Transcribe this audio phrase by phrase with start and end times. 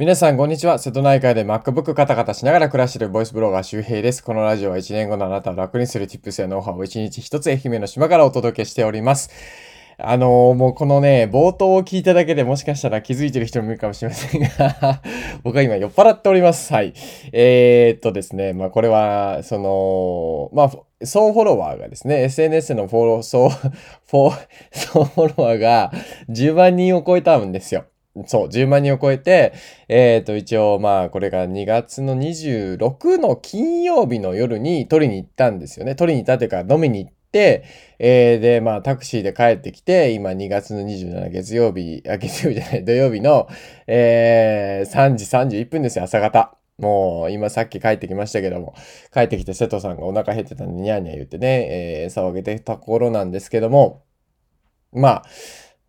[0.00, 0.78] 皆さん、こんにちは。
[0.78, 4.24] 瀬戸内海で MacBook カタカタしながら暮らしているボイスブロガー周平です。
[4.24, 9.28] このラジオは1年後のあなたを楽にする Tips やノウハウを1日1つ愛媛の島からお届けしております。
[9.98, 15.02] あのー、もうこのね、冒頭を聞いただけでもしかしたら気づいてる人もいるかもしれませんが
[15.44, 16.72] 僕は今酔っ払っております。
[16.72, 16.94] はい。
[17.34, 24.32] えー、っとですね、まあこれは、その、まあ、総フォロワーがですね、SNS のフォロー、総、フォ、
[24.72, 25.92] 総フォロワーが
[26.30, 27.84] 10万人を超えたんですよ。
[28.26, 29.52] そう、10万人を超えて、
[29.88, 35.94] えっ、ー、と、一応、まあ、これが2月の26の金曜日の夜に取りに行ったんですよね。
[35.94, 37.64] 取りに行ったというか、飲みに行って、
[38.00, 43.48] えー、で、まあ、タクシーで帰ってきて、今2月の27月曜日、あ、月曜日じゃない、土曜日の、
[43.86, 45.24] えー、3時
[45.58, 46.56] 31分ですよ、朝方。
[46.78, 48.74] もう、今さっき帰ってきましたけども、
[49.14, 54.02] 帰ってきて瀬戸さんがお腹減ってたんで、ニャーニャー言ってね、えー、騒げてた頃なんですけども、
[54.92, 55.24] まあ、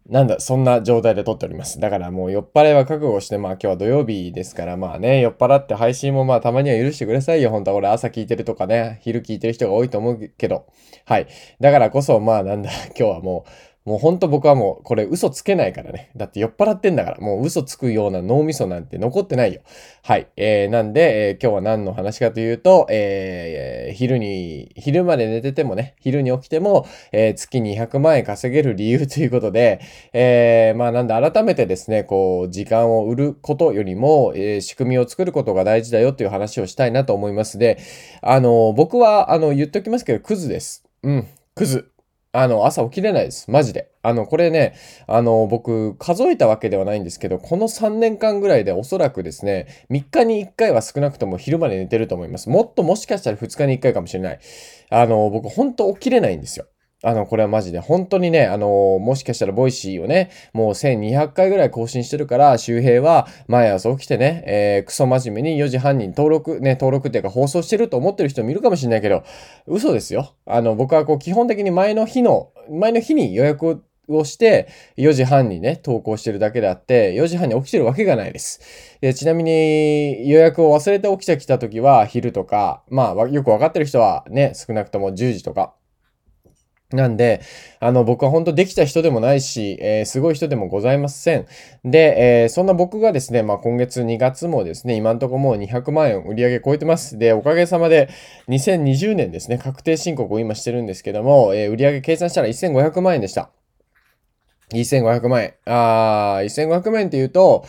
[0.09, 1.79] なんだ、そんな状態で撮っております。
[1.79, 7.51] だからもう酔っ払いは覚悟して、まあ今日は土曜日ですから、まあね、酔っ払って配信もまあたまには許してくださいよ。
[7.51, 10.65] 本当は俺朝聞いてるとかね、昼聞いてる人が多いと思うけど。
[11.05, 11.27] はい。
[11.59, 13.51] だからこそ、まあなんだ、 今日はもう、
[13.83, 16.11] もうほんと僕はもうこれ嘘つけないからね。
[16.15, 17.17] だって酔っ払ってんだから。
[17.17, 19.61] もう嘘つくような脳みそなんて残ってないよ。
[20.03, 20.27] はい。
[20.37, 29.81] えー、なんで、えー、今日は何の話かというと、えー、昼に、昼まで寝ててもね、昼に起きても、えー、月200万円稼げる理由ということで、
[30.13, 37.79] えー、まあなんで改めてですね、こう、時間を売ることよりも、えー、仕組みを作ることが大事だよっていう話をしたいなと思いますで、
[38.21, 40.85] あの、僕は、あの、言っときますけど、クズです。
[41.01, 41.91] うん、クズ。
[42.33, 43.51] あの、朝起きれないです。
[43.51, 43.91] マジで。
[44.03, 44.73] あの、これね、
[45.05, 52.49] あの、僕、数えたわけではないんですけど、この3年間ぐらいでおそらくですね、3日に1回は少なくとも昼まで寝てると思います。
[52.49, 54.39] もっともしかしたら2日に1回かもしれない。
[54.89, 56.67] あの、僕、ほんと起きれないんですよ。
[57.03, 69.23] あの、これはマジで、本当にね、あの、もしかしたら Voicy をね、もう1200回ぐらい更新してるから、周平は毎朝起きてね、えー、クソ真面目に4時半に登録、ね、登録っていうか放送してると思ってる人もいるかもしれないけど、
[69.65, 70.35] 嘘ですよ。
[70.45, 78.61] あの、僕はこう、基本的に前の日の、前の日に予約をして、4時半にね、投稿してるだけであって、4時半に起きてるわけがないです。
[79.01, 85.73] でちなみに、予約を忘れて起きてきた時は、昼とか、まあ、よくわかってる人はね、少なくとも10時とか、
[86.91, 87.41] なんで、
[87.79, 91.45] あの、僕は本当できた人でもないし、えー、すごい人でもございません。
[91.85, 97.17] で、えー、そんな僕がですね、まあ今月2月もですね、今んとこもう200万円売り上げ超えてます。
[97.17, 98.09] で、おかげさまで
[98.49, 103.49] 2020年ですね、確定申告を今してるんですけども、えー、売り上げ計算したら1500万円でした。
[104.73, 105.53] 1500万円。
[105.65, 107.65] あー、1500万円って言うと、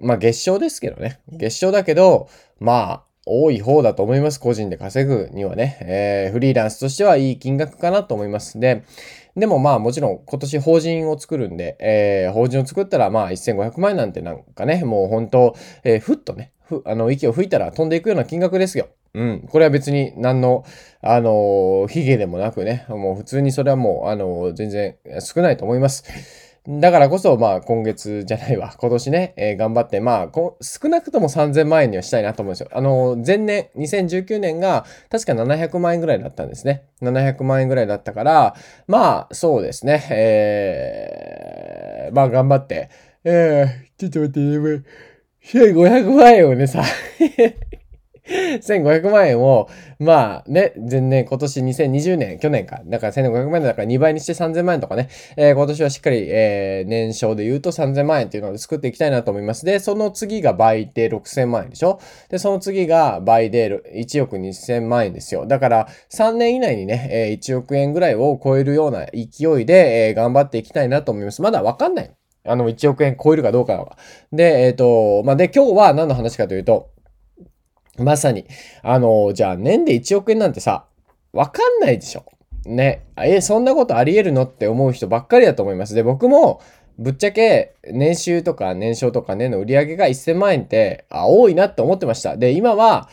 [0.00, 1.20] まあ月賞ですけどね。
[1.28, 2.28] 月賞だけど、
[2.58, 4.40] まあ、多い方だと思います。
[4.40, 5.78] 個人で稼ぐにはね。
[5.82, 8.58] えー、フリーランスとしてはいい金額かなと思います。
[8.60, 8.84] で、
[9.36, 18.88] でもまあもちろん今年法人を作るんで、えー、法人を作ったらまあ1500万円なんてなんかね、もう本当、えー、ふっとね、ふ、あの、息を吹いたら飛んでいくような金額ですよ。
[19.14, 19.48] うん。
[19.50, 20.64] これは別に何の、
[21.00, 26.04] あのー、ヒゲでもなくね、もう普通にそれはもう、あのー、全然少ないと思います。
[26.68, 32.68] だからこそ、まあ、今月じゃないわ、 今年ね、えー、頑張って、まあ少なくとも3000万円にはしたいなと思うんですよ。
[32.72, 36.82] あの、前年、2019年が、確か700万円ぐらいだったんですね。
[37.02, 38.54] 700万円ぐらいだったから、
[38.88, 42.90] まあ、そうですね、えー、まあ、頑張って、
[43.24, 44.86] えー、ちょっと待って、
[45.44, 46.82] 1500 万円をね、さ
[48.28, 52.80] 1500万円を、まあね、前年、今年2020年、去年か。
[52.84, 55.08] だから1500万円だから2倍にして3000万円とかね。
[55.36, 59.64] えー、今年はしっかり、えー、年商で言うと3000万円っていうのを作っていきたいなと思います。
[59.64, 62.00] で、その次が倍で6000万円でしょ？
[62.28, 65.46] で、その次が倍で1億2000万円ですよ。
[65.46, 71.42] だから3年以内にね、えー、1億円ぐらいを超えるような勢いで、えー、頑張っていきたいなと思います。
[71.42, 72.10] まだわかんない。
[72.48, 73.98] あの、1億円超えるかどうかは。
[74.32, 76.90] で、えっ、ー、と、まあ、で、今日は何の話かというと、
[77.98, 78.46] まさに。
[78.82, 80.86] あの、じゃあ年で1億円なんてさ、
[81.32, 82.24] わかんないでしょ。
[82.64, 83.04] ね。
[83.18, 85.94] え、そんなことあり得るのって思う人ばっかりだと思います。
[85.94, 86.60] で、僕も、
[86.98, 92.36] ぶっちゃけ、年収とか年商とか年の売り上げが1000万円って、あ、多いなって思ってました。
[92.36, 93.08] で、今は、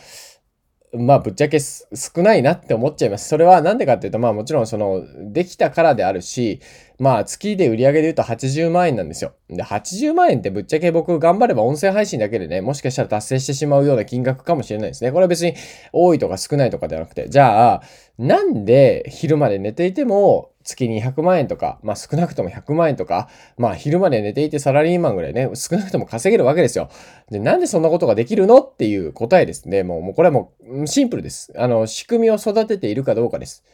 [0.96, 1.84] まあ、ぶっちゃけ少
[2.18, 3.28] ないなって思っちゃいます。
[3.28, 5.02] それは何でかっていうと、まあもちろんその、
[5.32, 6.60] できたからであるし、
[6.98, 9.32] まあ月で売り上げで言うと80万円なんですよ。
[9.48, 15.10] で、80万円ってぶっちゃけ僕頑張れば音声配信だけでね、もしかしたら達成してしまうような金額かもしれないですね。
[15.10, 15.54] これは別に
[15.92, 17.82] 多いとか少ないとかではなくて、じゃあ、
[18.18, 26.88] なんで昼まで寝ていても月に100万円とか、まあ少なくとも100万円とか、まあ昼まで寝ていてサラリーマンぐらいね、少なくとも稼げるわけですよ。
[27.30, 29.82] で、なんでそんなことができるのっていう答えですね。
[29.82, 31.52] もう、もうこれはもうシンプルです。
[31.56, 33.64] あの、仕組みを育てているかどうかです。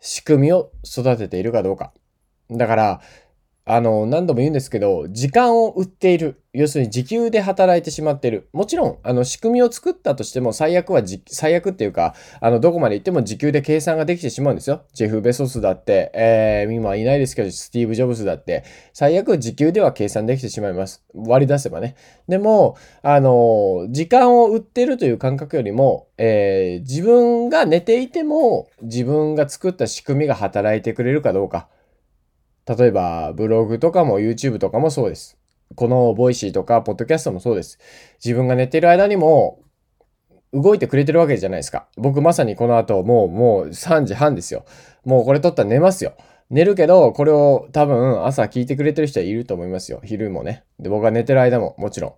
[0.00, 1.92] 仕組みを育てているかどうか。
[2.50, 3.00] だから、
[3.68, 6.40] あの、何度も言うんですけど、時間を売っている。
[6.52, 8.48] 要するに時給で働いてしまっている。
[8.52, 14.82] もちろん、あの、仕組みを作ったとしても、最悪は最悪っていうか、あの、どこまで行っても時給で計算ができてしまうんですよ。
[14.92, 21.04] ジェフ・ベソスだって、えー、今いないですけど、スティーブ・ジョブズだって、最悪時給では計算できてしまいます。
[21.12, 21.96] 割り出せばね。
[22.28, 31.66] でも、あの、時間を売ってるという感覚よりも、えー、自分が寝ていても、自分が作った仕組みが働いてくれるかどうか。
[32.66, 35.38] 例えば、ブログとかも YouTube とかもそうです。
[35.74, 37.78] この Voicy とか、ポッドキャストもそうです。
[38.24, 39.60] 自分が寝てる間にも、
[40.52, 41.86] 動いてくれてるわけじゃないですか。
[41.96, 44.64] 僕まさにこの後、もう、もう3時半ですよ。
[45.04, 46.14] もうこれ撮ったら寝ますよ。
[46.48, 50.00] 寝るけど、これを多分朝聞いてくれてる人はいると思いますよ。
[50.04, 50.64] 昼もね。
[50.78, 52.14] で、僕が寝てる間ももちろん。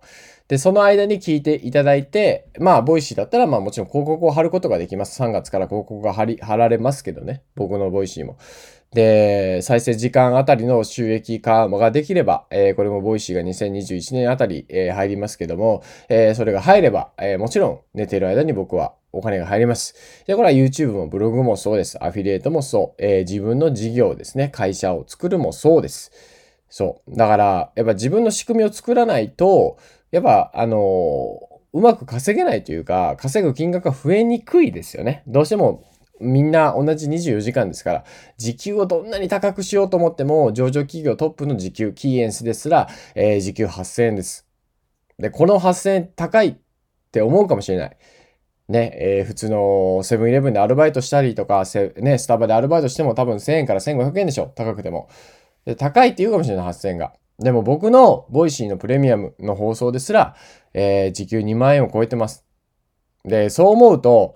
[0.47, 5.21] で、その間に聞いていただいて、まあ、 Voicy だったら、まあもちろん広告を貼ることができます。
[5.21, 7.43] 3月から広告が貼り、貼られますけどね。
[7.55, 8.37] 僕の Voicy も。
[8.93, 19.93] で、再生時間あたりの収益化ができれば、えー、これも Voicy が2021年あたり、えー、入りますけども、えー、それが入れば、えもちろん寝ている間に僕はお金が入ります。
[20.25, 22.03] で、これは YouTube もブログもそうです。
[22.03, 23.03] アフィリエイトもそう。
[23.03, 24.49] え自分の事業ですね。
[24.49, 26.11] 会社を作るもそうです。
[26.69, 27.15] そう。
[27.15, 29.77] だから、やっぱ自分の仕組みを作らないと、
[30.11, 31.39] やっぱ、あの
[31.71, 35.23] うまく稼げないというか、稼ぐ金額が増えにくいですよね。
[35.27, 35.83] どうしても
[36.19, 38.03] みんな同じ24時間ですから、
[38.37, 44.47] 時給をどんなに高くしようと思っても、上場企業トップの時給、キーエンスですら、えー、時給8000円です。
[45.17, 46.55] で、この8000円高いっ
[47.11, 47.97] て思うかもしれない。
[48.69, 51.63] ね、えー、普通のセブンイレブンでアルバイトしたりとか、
[51.97, 54.53] ね、スタバでアルバイトしても多分1000円から1500円でしょ。
[54.55, 55.09] 高くても。
[55.65, 57.13] で高いって言うかもしれない、8000円が。
[57.39, 60.35] でも僕の Voicy のプレミアムの放送ですら、
[60.73, 62.45] えー、時給2万円を超えてます。
[63.25, 64.35] で、そう思うと、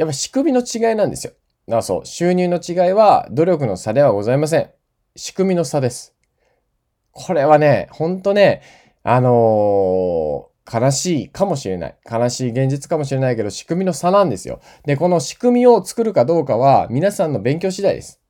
[0.00, 1.34] やっぱ仕組みの違いなんですよ。
[1.70, 4.70] あそう、収入の違いは努力の差ではございません。
[5.14, 6.14] 仕組みの差です。
[7.12, 8.62] これはね、ほんとね、
[9.02, 11.96] あのー、悲しいかもしれない。
[12.10, 14.60] 悲しい現実かもしれないけど、仕組みの差なんですよ。
[14.86, 18.22] で、この仕組みを作るかどうかは、皆さんの勉強次第です。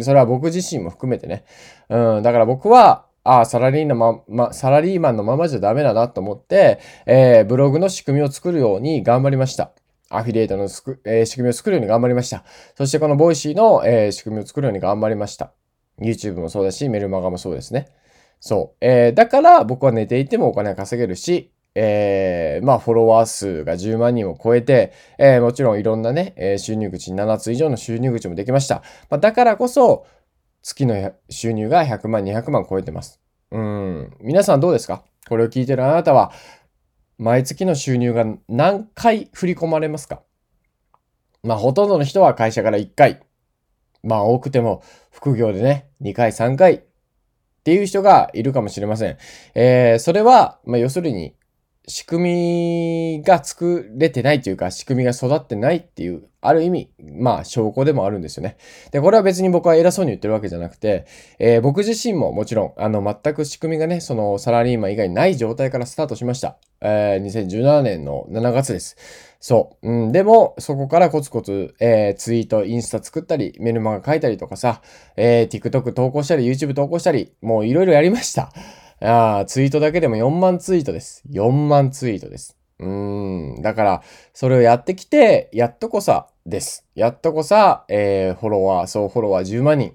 [0.00, 1.44] それは僕自身も含めてね。
[1.90, 9.70] うん、だから僕は、ああ、サラリーのま、ま、サラリーマンのままじゃダメだなと思って、えー、ブログの仕組みを作るように頑張りました。
[10.16, 12.44] アフィリエイトのすく、えー、仕組みを作るように頑張りました。
[12.76, 15.52] そしてこの Voicy の、えー、仕組みを作るように頑張りました。
[16.00, 17.88] YouTube もそうだし、メルマガもそうですね。
[18.40, 18.76] そう。
[18.80, 28.76] えー、だから僕は寝ていてもお金が稼げるし、えー、まあ、フォロワー数が10万人を超えて、えー、もちろんいろんなね、えー、収入口、7つ以上の収入口もできました。
[29.10, 30.06] まあ、だからこそ、
[30.62, 33.20] 月の収入が100万、200万超えてます。
[33.50, 34.16] うん。
[34.20, 35.02] 皆さんどうですか？
[35.28, 36.32] これを聞いてるあなたは、
[37.18, 40.22] 毎月の収入が何回振り込まれますか？
[41.42, 43.20] まあ、ほとんどの人は会社から1回。
[44.02, 46.80] まあ、多くても副業でね、2回、3回っ
[47.64, 49.16] ていう人がいるかもしれません。
[49.54, 51.34] えー、それは、まあ、要するに、
[51.86, 58.56] 仕組みが作れてないというか、仕組みが育ってないっていう、ある意味、まあ、証拠でもあるんですよね。
[58.90, 61.06] で、これは別に僕は偉そうに言ってるわけじゃなくて、
[61.38, 66.56] えー、僕自身ももちろん、あの、全く仕組みがね、そのサラリーマン以外ない状態からスタートしました。
[66.80, 68.96] えー、2017年の7月です。
[69.40, 69.88] そう。
[69.90, 74.80] うん、でも、そこからコツコツ、えー、ツイート、インスタ作ったり、メルマガ書いたりとかさ、
[75.16, 78.50] えー、TikTok 投稿したり、YouTube 投稿したり、もういろいろやりました。
[79.00, 81.22] あ、ツイートだけでも4万ツイートです。
[81.30, 82.56] 4万ツイートです。
[82.78, 83.62] うーん。
[83.62, 84.02] だから、
[84.32, 86.86] それをやってきて、やっとこさです。
[86.94, 89.94] やっとこさ、えー、フォロワー、総フォロワー10万人。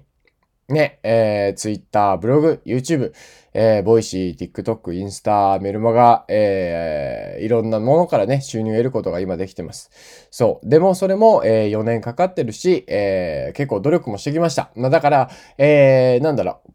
[0.68, 3.12] ね、えー、ツイッター、ブログ、YouTube、
[3.52, 9.90] えー、 Voicy、TikTok、インスタ、メルマガ、えー、いろんなものからね、収入を得ることが今できてます。
[10.30, 10.68] そう。
[10.68, 14.70] でも、それも、えー、4年かかってるし、えー、結構努力もしてきました。
[14.76, 16.72] まあ、だから、えー、なんだろう。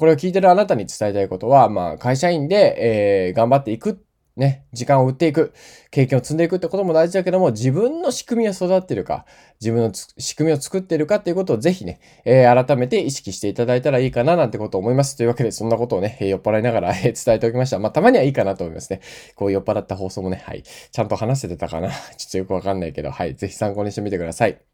[0.00, 4.02] これを聞いてるあなたに伝えたいことは、まあ、会社員で、えー、頑張っていく。
[4.36, 5.52] ね、時間を売っていく、
[5.90, 9.26] 経験を積んでいくってことも大事だけども、自分の仕組みは育ってるか、
[9.60, 15.16] 自分の仕組みを作ってるかっていうことをぜひね、えー、改めて意識していただいたらいいかななんてことを思います。
[15.16, 17.78] というわけで、そんなことをねえ、酔っ払いながらえ伝えておきました。
[17.78, 19.00] まあ、たまにはいいかなと思いますね。
[19.34, 20.62] こう酔っ払った放送もね、はい。
[20.62, 21.96] ちゃんと話せてたかなちょ
[22.28, 23.34] っとよくわかんないけど、はい。
[23.34, 24.69] ぜひ参考にしてみてください。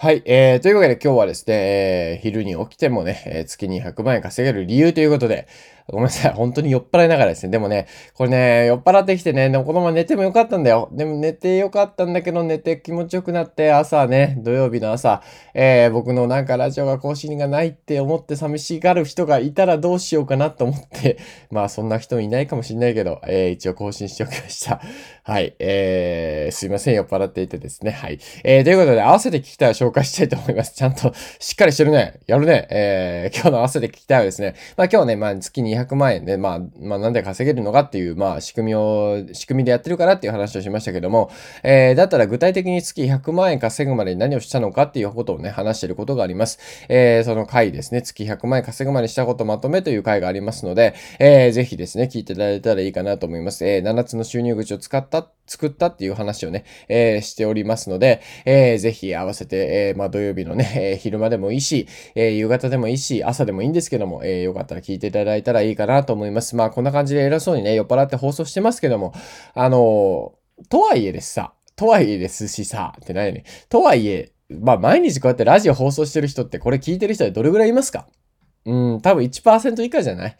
[0.00, 0.22] はい。
[0.26, 1.54] えー、というわけで今日はですね、
[2.12, 5.48] えー、昼に起きてもね、えー、月に100万円稼げる理由ということで、
[5.90, 6.32] ごめんなさい。
[6.32, 7.50] 本当に酔っ払いながらですね。
[7.50, 10.90] でもね、これね、酔っ払ってきてね、でもこのまま寝てもよかったんだよ。
[10.92, 15.22] でも寝てよかったんだけど、寝て気持ちよくなって、朝ね、土曜日の朝、
[15.54, 21.18] えー、僕のなんかラジオが更新がないって思って寂しがる人がいたらどうしようかなと思って、
[21.50, 24.80] まあそんな人いないかもしんないけど、えー、一応更新しておきました。
[25.24, 25.54] はい。
[25.58, 26.94] えー、すいません。
[26.94, 27.92] 酔っ払っていてですね。
[27.92, 28.18] はい。
[28.44, 30.74] えー、ということで、合わせて聞きたいを紹介したいと思います。
[30.74, 32.14] ちゃんと、しっかりしてるね。
[32.26, 32.66] やるね。
[32.70, 41.30] えー、今日の合わせて聞きたいはですね、まあ今日ね、まあ月200万円で、まあ、まあなんで稼げるのかっていう、まあ仕組みを、仕組みでやってるからっていう話をしましたけども、
[41.62, 46.58] えー、だったら具体的に月100万円稼ぐまでに何をしたのかっていうことをね、話してることがあります。
[46.88, 53.66] えー、その回ですね、月100万円稼ぐまでしたことまとめという回がありますので、えー、ぜひですね、聞いていただいたらいいかなと思います。
[53.66, 59.56] えー、7つの収入口を使った、作ったっていう話をね、えー、しておりますので、えー、ぜひ合わせて、
[59.88, 66.54] えー、まあ土曜日のね、え、昼間でもいいし、え、夕方でもいいし、朝でもいいんですけども、えー、よかったら聞いていただいたらいいかなと思います。
[66.54, 69.14] まあこんな感じで偉そうにね、酔っ払って放送してますけども、
[69.54, 70.34] あの、
[70.68, 73.44] とはいえですさ、とはいえですしさ、ってないね。
[73.68, 78.06] とはいえ、まあ毎日こうやってラジオ放送してる人ってこれ聞いてる人でどれぐらいいますか？
[78.64, 80.36] うん、多分1%以下じゃない？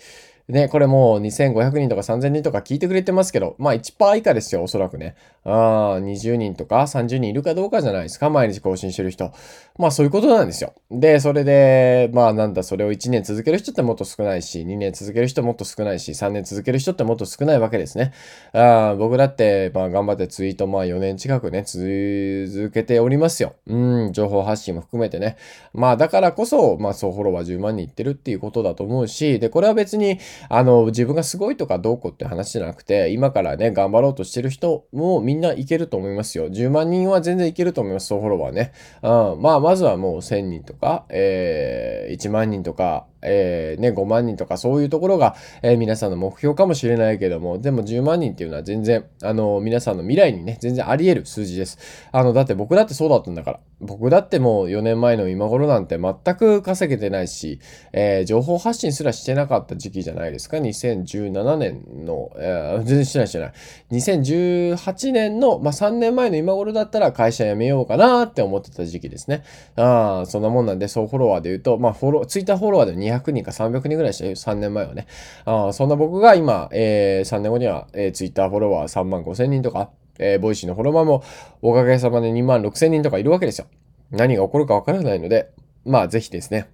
[0.49, 5.15] ね、これもう2500人とか3000人とか聞いてくれてますけど、まあ1%以下ですよ、おそらくね。
[5.45, 9.31] ああ、20人とか30人いるかどうかじゃないですか、毎日更新してる人。
[9.77, 10.73] まあそういうことなんですよ。
[10.91, 18.15] で、それで、まあなんだ、それを1年続ける人ってもっと少ないし、2年続ける人もっと少ないし、3年続ける人ってもっと少ないわけですね。
[18.55, 23.55] あ僕だって、まあ頑張ってツイート、まあ4年近くね、続けておりますよ。
[23.67, 25.37] うん、情報発信も含めてね。
[25.75, 36.49] まあだからこそ、まあ総フォロワー10万人いってるっていうことだと思うし、で、これは別に、あの、自分がすごいとかどうこうって話じゃなくて、今からね、頑張ろうとしてる人もみんないけると思いますよ。
[36.49, 38.73] 10万人は全然いけると思います、総フォロワーね。
[39.03, 51.79] うん、まあ、まずはもう1000人とか、えー、1万人とか、えー、ね、5万人とかそういうところが、えー、皆さんの目標かもしれないけども、でも10万人っていうのは全然、あの、皆さんの未来にね、全然あり得る数字です。
[52.13, 53.61] あの、だって僕だってそうだったんだから。
[53.81, 57.61] 僕だってもう4年前の今頃なんて全く稼げてないし、
[57.93, 63.53] えー、情報発信すらしてなかった時期じゃないですか？2017年の、えー、全然してないしてない。
[63.93, 69.45] 2018年の、まあ、3年前の今頃だったら会社辞めようかなって思ってた時期ですね。
[69.77, 74.33] ああ、そんなもんなんで、そうフォロワーで言うと、まあ、フォロー、ツイッターフォロワーで200人か300人ぐらいでしたよ。
[74.33, 75.07] 3年前はね。
[75.45, 81.23] あ、そんな僕が今、えー、3年後には、えー、ツイッターフォロワー3万5千人とか、えー、 Voicy のフォロワーも
[81.63, 83.67] おかげさまで2万6千人とかいるわけですよ。
[84.11, 85.51] 何が起こるかわからないので、
[85.85, 86.69] まあぜひですね、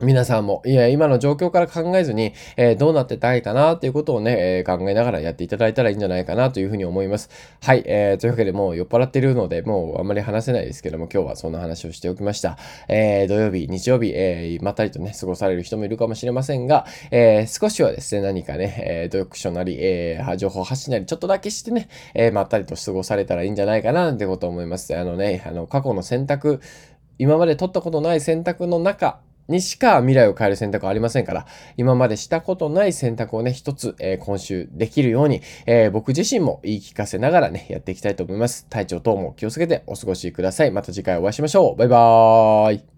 [0.00, 7.30] 皆さんも、いや、今の状況から考えずに、えー、どうなってたいかなっていうことをね、えー、考えながらやっていただいたらいいんじゃないかなというふうに思います。
[7.60, 12.58] はい、えー、というわけでもう酔っ払ってるので、もうあんまり話せないですけども、今日はそんな話をしておきました。
[12.86, 24.96] え、土曜日、日曜日、え、まったりとね、過ごされる人もいるかもしれませんが、え、少しはですね、何かね、えー、読書なり、えー、情報発信なり、ちょっとだけしてね、え、まったりと過ごされたらいいんじゃないかなってことを思います。
[24.96, 26.60] あのね、あの、過去の選択、
[27.18, 38.66] 今まで取ったことない選択の中、にしか未来を変える選択はありませんから、今までしたことない選択をね、一つ、えー、今週できるように、えー、僕自身も言い聞かせながらね、やっていきたいと思います。
[38.68, 40.70] 体調等も気をつけてお過ごしください。
[40.70, 41.76] また次回お会いしましょう。
[41.76, 42.97] バイバーイ。